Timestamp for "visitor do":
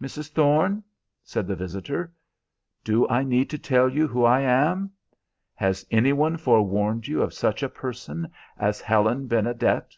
1.54-3.06